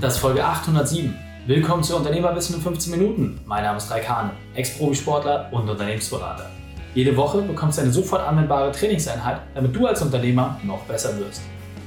[0.00, 1.14] Das ist Folge 807.
[1.46, 3.38] Willkommen zu Unternehmerwissen in 15 Minuten.
[3.44, 6.48] Mein Name ist Raikane, Ex-Profisportler und Unternehmensberater.
[6.94, 11.42] Jede Woche bekommst du eine sofort anwendbare Trainingseinheit, damit du als Unternehmer noch besser wirst.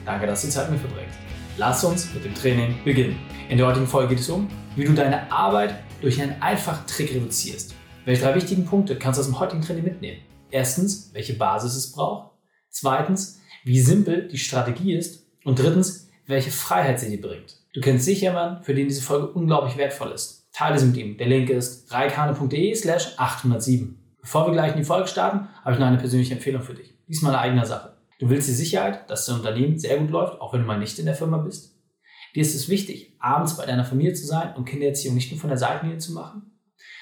[0.06, 1.18] Danke, dass du die Zeit mit verbringst.
[1.58, 3.18] Lass uns mit dem Training beginnen.
[3.50, 7.16] In der heutigen Folge geht es um, wie du deine Arbeit durch einen einfachen Trick
[7.16, 7.74] reduzierst.
[8.06, 10.20] Welche drei wichtigen Punkte kannst du aus dem heutigen Training mitnehmen?
[10.52, 12.30] Erstens, welche Basis es braucht.
[12.70, 15.26] Zweitens, wie simpel die Strategie ist.
[15.44, 17.58] Und drittens, welche Freiheit sie dir bringt.
[17.74, 20.48] Du kennst sicher jemanden, für den diese Folge unglaublich wertvoll ist.
[20.54, 21.18] Teile sie mit ihm.
[21.18, 23.98] Der Link ist reikane.de slash 807.
[24.22, 26.94] Bevor wir gleich in die Folge starten, habe ich noch eine persönliche Empfehlung für dich.
[27.08, 27.98] Diesmal eine eigene Sache.
[28.20, 31.00] Du willst die Sicherheit, dass dein Unternehmen sehr gut läuft, auch wenn du mal nicht
[31.00, 31.76] in der Firma bist.
[32.36, 35.50] Dir ist es wichtig, abends bei deiner Familie zu sein und Kindererziehung nicht nur von
[35.50, 36.52] der Seitenlinie zu machen.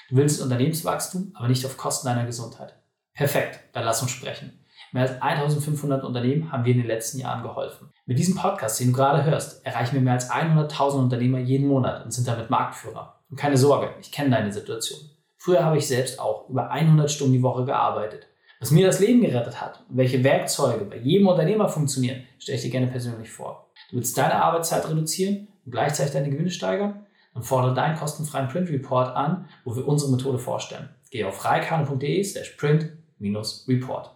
[0.08, 2.74] Du willst Unternehmenswachstum, aber nicht auf Kosten deiner Gesundheit.
[3.14, 4.58] Perfekt, dann lass uns sprechen.
[4.92, 7.90] Mehr als 1500 Unternehmen haben wir in den letzten Jahren geholfen.
[8.04, 12.04] Mit diesem Podcast, den du gerade hörst, erreichen wir mehr als 100.000 Unternehmer jeden Monat
[12.04, 13.20] und sind damit Marktführer.
[13.30, 15.00] Und keine Sorge, ich kenne deine Situation.
[15.38, 18.26] Früher habe ich selbst auch über 100 Stunden die Woche gearbeitet.
[18.60, 22.62] Was mir das Leben gerettet hat und welche Werkzeuge bei jedem Unternehmer funktionieren, stelle ich
[22.62, 23.70] dir gerne persönlich vor.
[23.90, 27.06] Du willst deine Arbeitszeit reduzieren und gleichzeitig deine Gewinne steigern?
[27.34, 30.90] Dann fordere deinen kostenfreien Print Report an, wo wir unsere Methode vorstellen.
[31.10, 34.10] Gehe auf reikane.de slash print-report.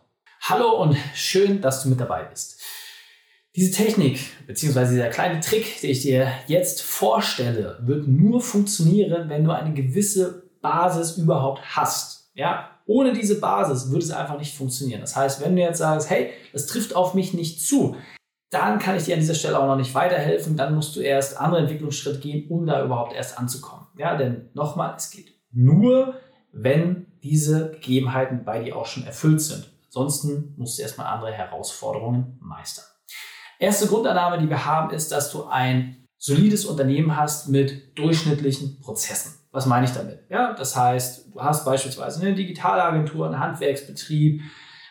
[0.48, 2.61] Hallo und schön, dass du mit dabei bist.
[3.56, 4.91] Diese Technik bzw.
[4.91, 10.44] dieser kleine Trick, den ich dir jetzt vorstelle, wird nur funktionieren, wenn du eine gewisse
[10.62, 12.30] Basis überhaupt hast.
[12.34, 15.00] Ja, ohne diese Basis würde es einfach nicht funktionieren.
[15.00, 17.97] Das heißt, wenn du jetzt sagst, hey, das trifft auf mich nicht zu,
[18.50, 20.56] dann kann ich dir an dieser Stelle auch noch nicht weiterhelfen.
[20.56, 23.89] Dann musst du erst andere Entwicklungsschritte gehen, um da überhaupt erst anzukommen.
[23.98, 26.14] Ja, denn nochmal, es geht nur,
[26.52, 29.72] wenn diese Gegebenheiten bei dir auch schon erfüllt sind.
[29.97, 32.84] Ansonsten musst du erstmal andere Herausforderungen meistern.
[33.58, 39.41] Erste Grundannahme, die wir haben, ist, dass du ein solides Unternehmen hast mit durchschnittlichen Prozessen.
[39.52, 40.20] Was meine ich damit?
[40.28, 44.42] Ja, das heißt, du hast beispielsweise eine Digitalagentur, einen Handwerksbetrieb,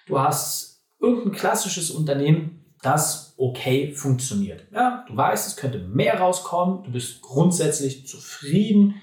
[0.08, 4.66] du hast irgendein klassisches Unternehmen, das okay funktioniert.
[4.72, 8.96] Ja, du weißt, es könnte mehr rauskommen, du bist grundsätzlich zufrieden,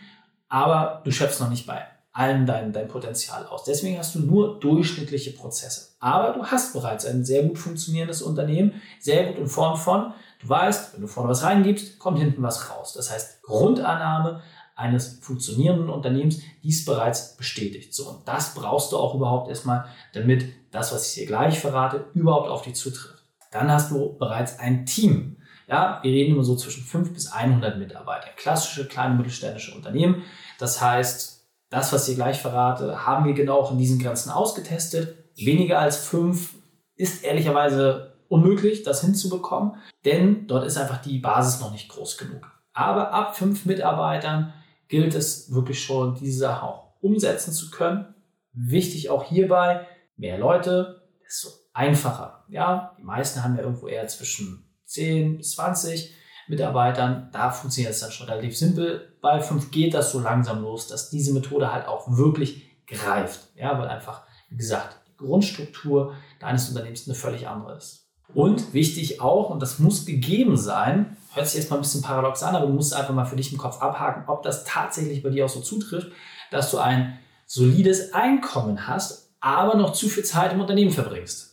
[0.48, 3.64] aber du schöpfst noch nicht bei allen dein, dein Potenzial aus.
[3.64, 5.92] Deswegen hast du nur durchschnittliche Prozesse.
[5.98, 10.48] Aber du hast bereits ein sehr gut funktionierendes Unternehmen, sehr gut in Form von, du
[10.48, 12.92] weißt, wenn du vorne was reingibst, kommt hinten was raus.
[12.92, 14.42] Das heißt, Grundannahme
[14.74, 17.94] eines funktionierenden Unternehmens, dies bereits bestätigt.
[17.94, 22.06] So, und das brauchst du auch überhaupt erstmal, damit das, was ich dir gleich verrate,
[22.14, 23.22] überhaupt auf dich zutrifft.
[23.50, 25.36] Dann hast du bereits ein Team.
[25.68, 28.28] Ja, wir reden immer so zwischen 5 bis 100 Mitarbeiter.
[28.36, 30.22] Klassische kleine mittelständische Unternehmen.
[30.58, 31.41] Das heißt,
[31.72, 35.16] das, was ich gleich verrate, haben wir genau auch in diesen Grenzen ausgetestet.
[35.37, 36.55] Weniger als fünf
[36.97, 42.47] ist ehrlicherweise unmöglich, das hinzubekommen, denn dort ist einfach die Basis noch nicht groß genug.
[42.75, 44.53] Aber ab fünf Mitarbeitern
[44.88, 48.15] gilt es wirklich schon, diese Sache auch umsetzen zu können.
[48.53, 49.87] Wichtig auch hierbei,
[50.19, 52.44] mehr Leute, desto einfacher.
[52.49, 56.15] Ja, die meisten haben ja irgendwo eher zwischen 10 bis 20
[56.52, 57.30] Mitarbeitern.
[57.32, 59.16] Da funktioniert es dann schon relativ simpel.
[59.20, 63.48] Bei 5 geht das so langsam los, dass diese Methode halt auch wirklich greift.
[63.56, 68.06] Ja, weil einfach, wie gesagt, die Grundstruktur deines Unternehmens eine völlig andere ist.
[68.34, 72.54] Und wichtig auch, und das muss gegeben sein, hört sich erstmal ein bisschen paradox an,
[72.54, 75.44] aber du musst einfach mal für dich im Kopf abhaken, ob das tatsächlich bei dir
[75.44, 76.12] auch so zutrifft,
[76.50, 81.51] dass du ein solides Einkommen hast, aber noch zu viel Zeit im Unternehmen verbringst.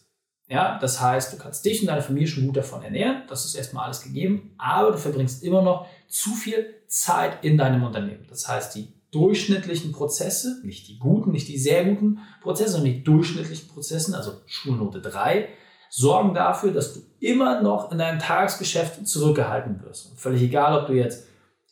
[0.49, 3.53] Ja, das heißt, du kannst dich und deine Familie schon gut davon ernähren, das ist
[3.53, 8.25] erstmal alles gegeben, aber du verbringst immer noch zu viel Zeit in deinem Unternehmen.
[8.29, 13.03] Das heißt, die durchschnittlichen Prozesse, nicht die guten, nicht die sehr guten Prozesse, sondern die
[13.03, 15.49] durchschnittlichen Prozesse, also Schulnote 3,
[15.91, 20.11] sorgen dafür, dass du immer noch in deinem Tagesgeschäft zurückgehalten wirst.
[20.11, 21.27] Und völlig egal, ob du jetzt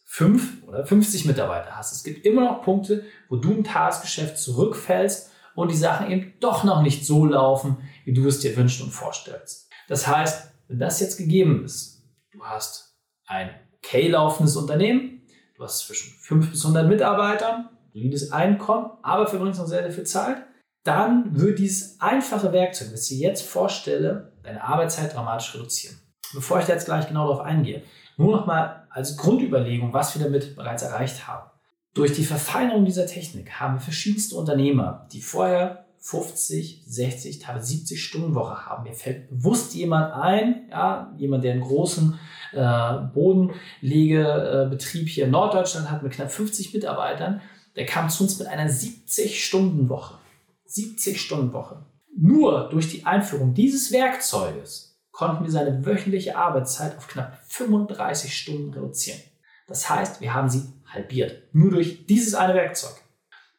[0.05, 1.93] 5 oder 50 Mitarbeiter hast.
[1.93, 6.63] Es gibt immer noch Punkte, wo du im Tagesgeschäft zurückfällst und die Sachen eben doch
[6.63, 9.67] noch nicht so laufen, wie du es dir wünschst und vorstellst.
[9.87, 12.95] Das heißt, wenn das jetzt gegeben ist, du hast
[13.25, 15.23] ein okay laufendes Unternehmen,
[15.55, 20.03] du hast zwischen 5 bis 100 Mitarbeitern, solides Einkommen, aber verbringst noch sehr, sehr viel
[20.03, 20.43] Zeit,
[20.83, 25.97] dann wird dieses einfache Werkzeug, das ich dir jetzt vorstelle, deine Arbeitszeit dramatisch reduzieren.
[26.35, 27.81] Bevor ich da jetzt gleich genau darauf eingehe,
[28.15, 31.49] nur noch mal als Grundüberlegung, was wir damit bereits erreicht haben.
[31.93, 38.35] Durch die Verfeinerung dieser Technik haben verschiedenste Unternehmer, die vorher 50, 60, teilweise 70 Stunden
[38.35, 38.83] Woche haben.
[38.83, 42.17] Mir fällt bewusst jemand ein, ja, jemand, der einen großen
[42.53, 47.41] äh, Bodenlegebetrieb hier in Norddeutschland hat mit knapp 50 Mitarbeitern,
[47.75, 50.17] der kam zu uns mit einer 70 Stunden Woche.
[50.65, 51.85] 70 Stunden Woche.
[52.15, 58.73] Nur durch die Einführung dieses Werkzeuges konnten wir seine wöchentliche Arbeitszeit auf knapp 35 Stunden
[58.73, 59.19] reduzieren.
[59.67, 61.43] Das heißt, wir haben sie halbiert.
[61.53, 62.95] Nur durch dieses eine Werkzeug.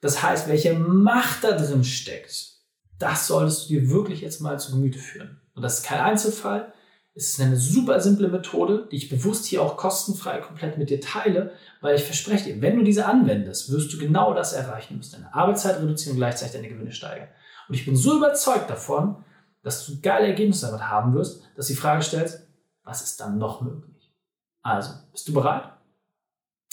[0.00, 2.52] Das heißt, welche Macht da drin steckt,
[2.98, 5.40] das solltest du dir wirklich jetzt mal zu Gemüte führen.
[5.54, 6.72] Und das ist kein Einzelfall.
[7.14, 11.00] Es ist eine super simple Methode, die ich bewusst hier auch kostenfrei komplett mit dir
[11.00, 14.94] teile, weil ich verspreche dir, wenn du diese anwendest, wirst du genau das erreichen.
[14.94, 17.28] Du wirst deine Arbeitszeit reduzieren und gleichzeitig deine Gewinne steigern.
[17.68, 19.24] Und ich bin so überzeugt davon,
[19.62, 22.46] dass du geile Ergebnisse damit haben wirst, dass du die Frage stellst,
[22.84, 24.14] was ist dann noch möglich?
[24.62, 25.64] Also, bist du bereit?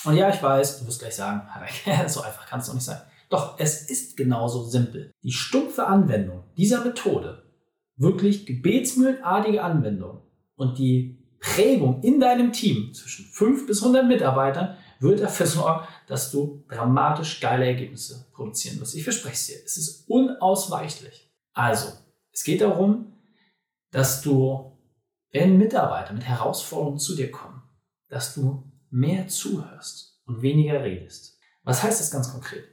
[0.05, 1.41] Und ja, ich weiß, du wirst gleich sagen,
[2.07, 3.01] so einfach kann es doch nicht sein.
[3.29, 5.11] Doch es ist genauso simpel.
[5.23, 7.43] Die stumpfe Anwendung dieser Methode,
[7.97, 10.21] wirklich gebetsmühlenartige Anwendung
[10.55, 16.31] und die Prägung in deinem Team zwischen 5 bis 100 Mitarbeitern wird dafür sorgen, dass
[16.31, 18.95] du dramatisch geile Ergebnisse produzieren wirst.
[18.95, 19.57] Ich verspreche es dir.
[19.65, 21.31] Es ist unausweichlich.
[21.53, 21.89] Also,
[22.31, 23.13] es geht darum,
[23.91, 24.77] dass du,
[25.31, 27.61] wenn Mitarbeiter mit Herausforderungen zu dir kommen,
[28.09, 31.39] dass du mehr zuhörst und weniger redest.
[31.63, 32.63] Was heißt das ganz konkret?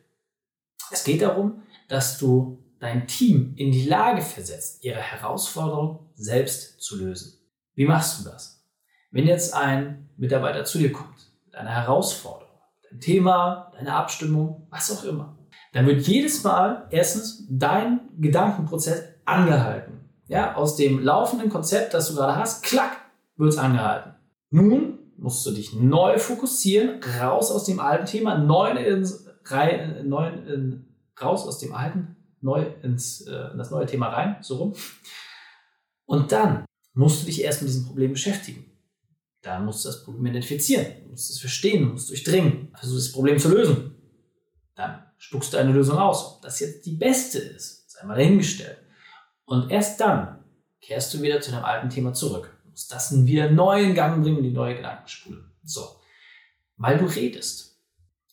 [0.91, 6.97] Es geht darum, dass du dein Team in die Lage versetzt, ihre Herausforderung selbst zu
[6.97, 7.39] lösen.
[7.75, 8.65] Wie machst du das?
[9.11, 12.59] Wenn jetzt ein Mitarbeiter zu dir kommt mit einer Herausforderung,
[12.91, 15.39] dein Thema, deine Abstimmung, was auch immer,
[15.73, 20.11] dann wird jedes Mal erstens dein Gedankenprozess angehalten.
[20.27, 22.97] Ja, aus dem laufenden Konzept, das du gerade hast, klack,
[23.37, 24.15] wird es angehalten.
[24.51, 30.29] Nun musst du dich neu fokussieren, raus aus dem alten Thema, neu ins, rein, neu
[30.29, 30.85] in,
[31.21, 34.75] raus aus dem alten, neu ins, äh, in das neue Thema rein, so rum.
[36.07, 36.65] Und dann
[36.95, 38.65] musst du dich erst mit diesem Problem beschäftigen.
[39.43, 43.49] Dann musst du das Problem identifizieren, musst es verstehen, musst durchdringen, versuchst das Problem zu
[43.49, 43.95] lösen.
[44.75, 46.35] Dann spuckst du eine Lösung aus.
[46.35, 48.79] Ob das jetzt die beste ist, sei mal dahingestellt.
[49.45, 50.45] Und erst dann
[50.81, 54.43] kehrst du wieder zu deinem alten Thema zurück muss das wieder neu in Gang bringen,
[54.43, 55.45] die neue Gedankenspule.
[55.63, 56.01] So,
[56.77, 57.79] weil du redest.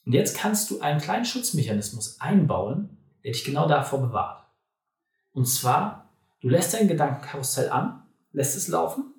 [0.05, 4.45] Und jetzt kannst du einen kleinen Schutzmechanismus einbauen, der dich genau davor bewahrt.
[5.31, 6.09] Und zwar,
[6.39, 9.13] du lässt dein Gedankenkarussell an, lässt es laufen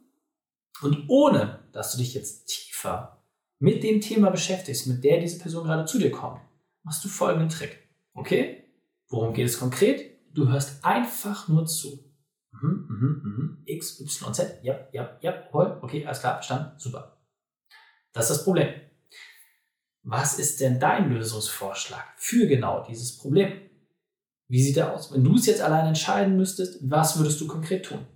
[0.83, 3.23] und ohne, dass du dich jetzt tiefer
[3.59, 6.41] mit dem Thema beschäftigst, mit der diese Person gerade zu dir kommt,
[6.83, 7.79] machst du folgenden Trick.
[8.15, 8.65] Okay?
[9.09, 10.19] Worum geht es konkret?
[10.33, 12.10] Du hörst einfach nur zu.
[12.52, 13.62] Mhm, mhm, mhm.
[13.67, 14.62] X, Y, Z.
[14.62, 15.79] Ja, ja, ja, voll.
[15.82, 16.79] Okay, alles klar, verstanden.
[16.79, 17.17] Super.
[18.12, 18.69] Das ist das Problem.
[20.02, 23.52] Was ist denn dein Lösungsvorschlag für genau dieses Problem?
[24.49, 25.12] Wie sieht er aus?
[25.12, 28.06] Wenn du es jetzt allein entscheiden müsstest, was würdest du konkret tun?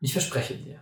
[0.00, 0.80] ich verspreche dir,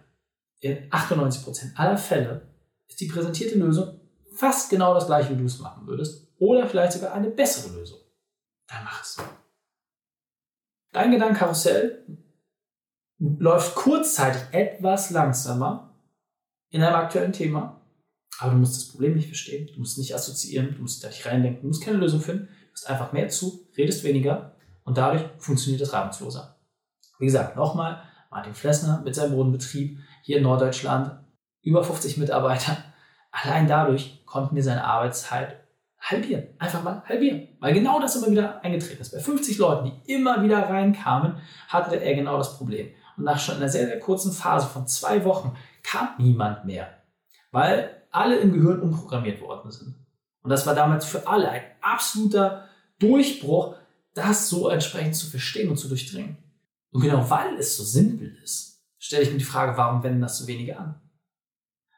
[0.61, 2.55] in 98% aller Fälle
[2.87, 4.01] ist die präsentierte Lösung
[4.37, 6.29] fast genau das gleiche, wie du es machen würdest.
[6.39, 7.99] Oder vielleicht sogar eine bessere Lösung.
[8.69, 9.17] Dann mach es.
[10.93, 12.05] Dein Gedankenkarussell
[13.19, 15.95] läuft kurzzeitig etwas langsamer
[16.71, 17.81] in einem aktuellen Thema,
[18.41, 21.27] aber du musst das Problem nicht verstehen, du musst nicht assoziieren, du musst da nicht
[21.27, 25.25] reindenken, du musst keine Lösung finden, du hast einfach mehr zu, redest weniger und dadurch
[25.39, 26.57] funktioniert das reibungsloser.
[27.19, 31.21] Wie gesagt, nochmal, Martin Flessner mit seinem Bodenbetrieb hier in Norddeutschland,
[31.63, 32.77] über 50 Mitarbeiter.
[33.31, 35.60] Allein dadurch konnten wir seine Arbeitszeit
[36.01, 36.49] halbieren.
[36.59, 37.49] Einfach mal halbieren.
[37.61, 39.13] Weil genau das immer wieder eingetreten ist.
[39.13, 41.37] Bei 50 Leuten, die immer wieder reinkamen,
[41.69, 42.89] hatte er genau das Problem.
[43.17, 46.89] Und nach schon einer sehr, sehr kurzen Phase von zwei Wochen kam niemand mehr.
[47.53, 49.95] Weil alle im Gehirn umprogrammiert worden sind.
[50.43, 53.77] Und das war damals für alle ein absoluter Durchbruch,
[54.15, 56.39] das so entsprechend zu verstehen und zu durchdringen.
[56.91, 60.39] Und genau weil es so simpel ist, stelle ich mir die Frage, warum wenden das
[60.39, 61.01] so wenige an?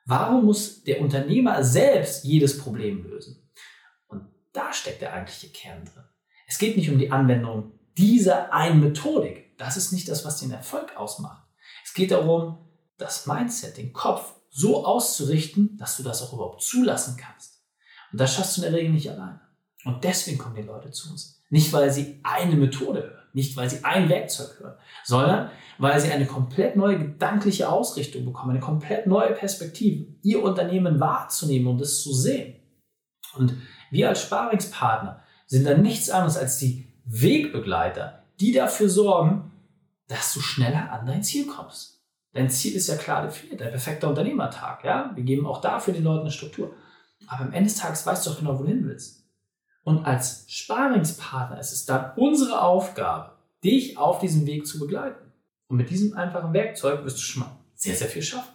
[0.05, 3.42] Warum muss der Unternehmer selbst jedes Problem lösen?
[4.53, 6.05] Da steckt der eigentliche Kern drin.
[6.47, 9.57] Es geht nicht um die Anwendung dieser einen Methodik.
[9.59, 11.47] Das ist nicht das, was den Erfolg ausmacht.
[11.85, 12.69] Es geht darum,
[12.99, 17.63] das Mindset, den Kopf so auszurichten, dass du das auch überhaupt zulassen kannst.
[18.13, 19.41] Und das schaffst du in der Regel nicht alleine.
[19.85, 21.43] Und deswegen kommen die Leute zu uns.
[21.49, 26.11] Nicht, weil sie eine Methode hören, nicht, weil sie ein Werkzeug hören, sondern weil sie
[26.11, 32.03] eine komplett neue gedankliche Ausrichtung bekommen, eine komplett neue Perspektive, ihr Unternehmen wahrzunehmen und es
[32.03, 32.61] zu sehen.
[33.35, 33.57] Und
[33.93, 39.53] wir als Sparingspartner sind dann nichts anderes als die Wegbegleiter, die dafür sorgen,
[40.09, 42.01] dass du schneller an dein Ziel kommst.
[42.33, 44.83] Dein Ziel ist ja klar definiert, dein perfekter Unternehmertag.
[44.83, 45.13] Ja?
[45.15, 46.73] Wir geben auch dafür den Leuten eine Struktur.
[47.27, 49.27] Aber am Ende des Tages weißt du doch genau, wohin du willst.
[49.85, 53.33] Und als Sparingspartner ist es dann unsere Aufgabe,
[53.63, 55.33] dich auf diesem Weg zu begleiten.
[55.69, 58.55] Und mit diesem einfachen Werkzeug wirst du schon mal sehr, sehr viel schaffen.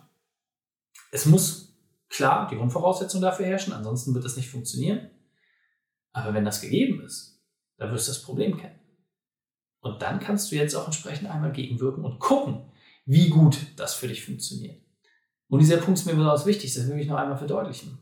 [1.12, 1.76] Es muss
[2.10, 5.12] klar die Grundvoraussetzungen dafür herrschen, ansonsten wird es nicht funktionieren.
[6.18, 7.40] Aber wenn das gegeben ist,
[7.78, 8.80] dann wirst du das Problem kennen.
[9.82, 12.72] Und dann kannst du jetzt auch entsprechend einmal gegenwirken und gucken,
[13.06, 14.82] wie gut das für dich funktioniert.
[15.48, 18.00] Und dieser Punkt ist mir besonders wichtig, das will ich noch einmal verdeutlichen.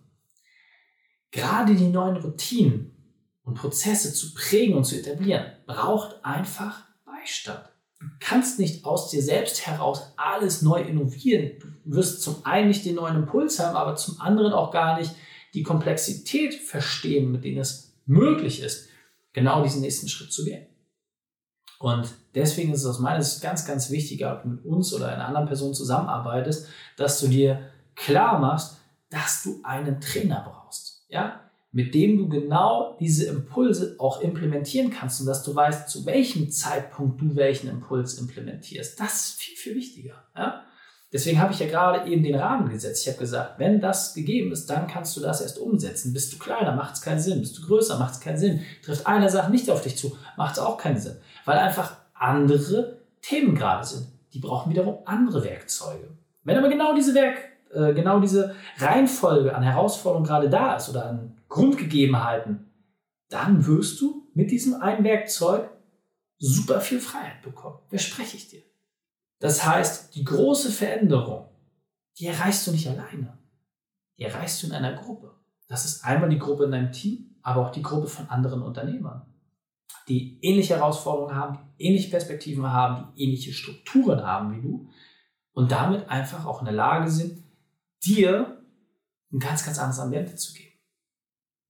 [1.32, 2.96] Gerade die neuen Routinen
[3.44, 7.66] und Prozesse zu prägen und zu etablieren, braucht einfach Beistand.
[8.00, 11.60] Du kannst nicht aus dir selbst heraus alles neu innovieren.
[11.84, 15.12] Du wirst zum einen nicht den neuen Impuls haben, aber zum anderen auch gar nicht
[15.54, 18.90] die Komplexität verstehen, mit denen es möglich ist,
[19.34, 20.68] genau diesen nächsten Schritt zu gehen.
[21.80, 25.10] Und deswegen ist es aus meiner Sicht ganz, ganz wichtig, ob du mit uns oder
[25.10, 28.78] einer anderen Person zusammenarbeitest, dass du dir klar machst,
[29.10, 31.06] dass du einen Trainer brauchst.
[31.10, 31.46] Ja?
[31.76, 36.50] mit dem du genau diese Impulse auch implementieren kannst und dass du weißt, zu welchem
[36.50, 38.98] Zeitpunkt du welchen Impuls implementierst.
[38.98, 40.24] Das ist viel, viel wichtiger.
[40.38, 40.64] Ja?
[41.14, 43.04] Deswegen habe ich ja gerade eben den Rahmen gesetzt.
[43.04, 46.14] Ich habe gesagt, wenn das gegeben ist, dann kannst du das erst umsetzen.
[46.14, 47.40] Bist du kleiner, macht es keinen Sinn.
[47.40, 48.62] Bist du größer, macht es keinen Sinn.
[48.84, 51.16] Trifft eine Sache nicht auf dich zu, macht es auch keinen Sinn.
[51.46, 54.08] Weil einfach andere Themen gerade sind.
[54.34, 56.10] Die brauchen wiederum andere Werkzeuge.
[56.44, 57.38] Wenn aber genau diese Werk,
[57.74, 62.66] äh, genau diese Reihenfolge an Herausforderungen gerade da ist oder an Grundgegebenheiten,
[63.30, 65.70] dann wirst du mit diesem einen Werkzeug
[66.38, 67.80] super viel Freiheit bekommen.
[67.90, 68.62] Verspreche ich dir.
[69.40, 71.50] Das heißt, die große Veränderung,
[72.18, 73.38] die erreichst du nicht alleine.
[74.18, 75.36] Die erreichst du in einer Gruppe.
[75.68, 79.26] Das ist einmal die Gruppe in deinem Team, aber auch die Gruppe von anderen Unternehmern,
[80.08, 84.90] die ähnliche Herausforderungen haben, ähnliche Perspektiven haben, die ähnliche Strukturen haben wie du
[85.54, 87.44] und damit einfach auch in der Lage sind,
[88.04, 88.62] dir
[89.32, 90.80] ein ganz, ganz anderes Ambiente zu geben.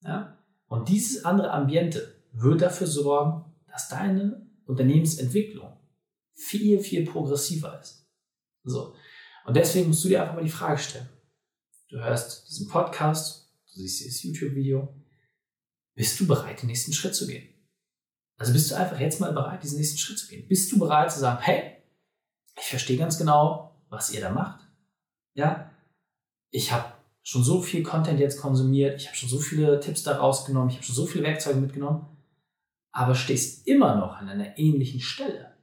[0.01, 0.37] Ja?
[0.67, 5.77] Und dieses andere Ambiente wird dafür sorgen, dass deine Unternehmensentwicklung
[6.35, 8.07] viel, viel progressiver ist.
[8.63, 8.95] So.
[9.45, 11.09] Und deswegen musst du dir einfach mal die Frage stellen.
[11.89, 14.93] Du hörst diesen Podcast, du siehst dieses YouTube-Video.
[15.93, 17.47] Bist du bereit, den nächsten Schritt zu gehen?
[18.37, 20.47] Also bist du einfach jetzt mal bereit, diesen nächsten Schritt zu gehen?
[20.47, 21.77] Bist du bereit zu sagen, hey,
[22.57, 24.67] ich verstehe ganz genau, was ihr da macht.
[25.35, 25.71] Ja,
[26.49, 30.17] ich habe schon so viel Content jetzt konsumiert, ich habe schon so viele Tipps da
[30.17, 32.05] rausgenommen, ich habe schon so viele Werkzeuge mitgenommen,
[32.91, 35.54] aber stehst immer noch an einer ähnlichen Stelle.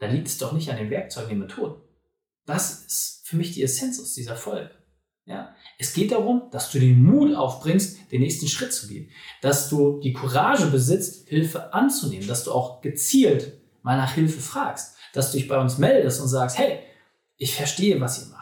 [0.00, 1.80] Da liegt es doch nicht an den Werkzeugen, den Methoden.
[2.46, 4.70] Das ist für mich die Essenz aus dieser Folge.
[5.26, 5.54] Ja?
[5.78, 9.10] Es geht darum, dass du den Mut aufbringst, den nächsten Schritt zu gehen.
[9.40, 12.26] Dass du die Courage besitzt, Hilfe anzunehmen.
[12.26, 14.96] Dass du auch gezielt mal nach Hilfe fragst.
[15.12, 16.80] Dass du dich bei uns meldest und sagst, hey,
[17.36, 18.40] ich verstehe, was ihr macht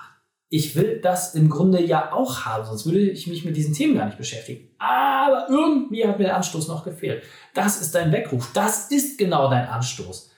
[0.50, 3.96] ich will das im Grunde ja auch haben, sonst würde ich mich mit diesen Themen
[3.96, 4.70] gar nicht beschäftigen.
[4.78, 7.22] Aber irgendwie hat mir der Anstoß noch gefehlt.
[7.54, 8.50] Das ist dein Weckruf.
[8.54, 10.30] Das ist genau dein Anstoß.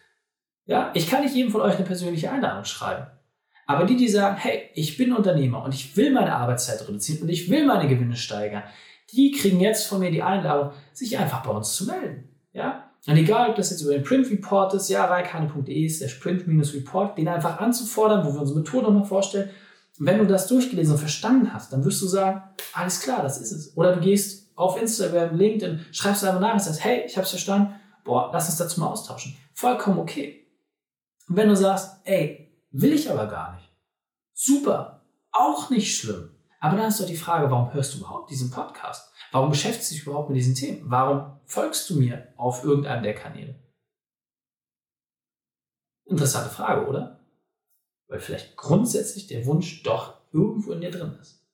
[0.67, 3.07] Ja, ich kann nicht jedem von euch eine persönliche Einladung schreiben.
[3.67, 7.29] Aber die, die sagen, hey, ich bin Unternehmer und ich will meine Arbeitszeit reduzieren und
[7.29, 8.65] ich will meine Gewinne steigern,
[9.13, 12.29] die kriegen jetzt von mir die Einladung, sich einfach bei uns zu melden.
[12.53, 12.91] Ja?
[13.07, 17.29] Und egal, ob das jetzt über den Print Report ist, ja, reikane.de slash print-report, den
[17.29, 19.51] einfach anzufordern, wo wir unsere Methode nochmal vorstellen
[20.01, 23.39] und wenn du das durchgelesen und verstanden hast, dann wirst du sagen, alles klar, das
[23.39, 23.77] ist es.
[23.77, 27.31] Oder du gehst auf Instagram, LinkedIn, schreibst einfach nach und sagst, hey, ich habe es
[27.31, 29.37] verstanden, boah, lass uns dazu mal austauschen.
[29.53, 30.47] Vollkommen okay.
[31.31, 33.67] Und wenn du sagst, ey, will ich aber gar nicht.
[34.35, 36.37] Super, auch nicht schlimm.
[36.61, 39.11] Aber dann ist doch die Frage, warum hörst du überhaupt diesen Podcast?
[39.33, 40.83] Warum beschäftigst du dich überhaupt mit diesen Themen?
[40.91, 43.59] Warum folgst du mir auf irgendeinem der Kanäle?
[46.05, 47.21] Interessante Frage, oder?
[48.11, 51.47] weil vielleicht grundsätzlich der Wunsch doch irgendwo in dir drin ist.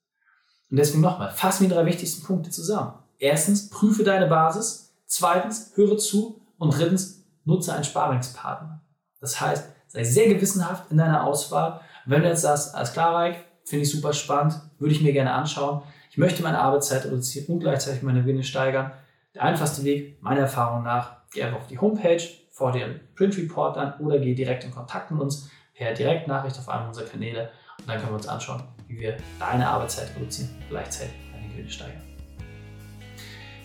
[0.71, 2.99] Und deswegen nochmal, fass mir die drei wichtigsten Punkte zusammen.
[3.19, 4.95] Erstens, prüfe deine Basis.
[5.05, 6.41] Zweitens, höre zu.
[6.59, 8.83] Und drittens, nutze einen Sparingspartner.
[9.21, 11.81] Das heißt, sei sehr gewissenhaft in deiner Auswahl.
[12.05, 15.33] wenn du jetzt sagst, alles klar, Reik, finde ich super spannend, würde ich mir gerne
[15.33, 15.83] anschauen.
[16.11, 18.93] Ich möchte meine Arbeitszeit reduzieren und gleichzeitig meine Gewinne steigern.
[19.35, 23.77] Der einfachste Weg, meiner Erfahrung nach, geh einfach auf die Homepage, vor dir Print Report
[23.77, 27.89] an oder geh direkt in Kontakt mit uns per Direktnachricht auf einem unserer Kanäle und
[27.89, 32.03] dann können wir uns anschauen, wie wir deine Arbeitszeit reduzieren und gleichzeitig deine Gewinne steigern.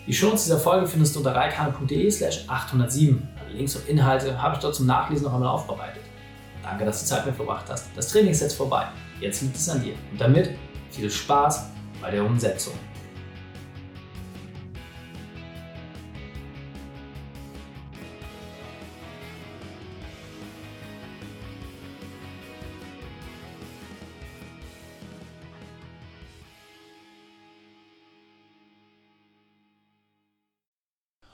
[0.06, 3.26] Die Shownotes dieser Folge findest du unter reikane.de slash 807.
[3.52, 6.02] Links und Inhalte habe ich dort zum Nachlesen noch einmal aufbereitet.
[6.62, 7.88] Danke, dass du Zeit mit verbracht hast.
[7.96, 8.86] Das Training ist jetzt vorbei.
[9.20, 9.94] Jetzt liegt es an dir.
[10.10, 10.50] Und damit
[10.90, 11.66] viel Spaß
[12.00, 12.74] bei der Umsetzung.